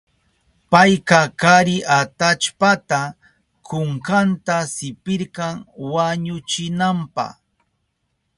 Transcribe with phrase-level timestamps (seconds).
[0.71, 2.99] Payka kari atallpata
[3.67, 5.47] kunkanta sipirka
[5.93, 7.25] wañuchinanpa.